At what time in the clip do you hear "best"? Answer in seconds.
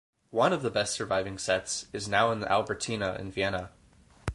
0.71-0.95